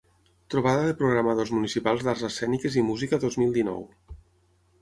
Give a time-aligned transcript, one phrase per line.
[0.53, 3.89] Trobada de programadors municipals d'arts escèniques i música dos mil dinou.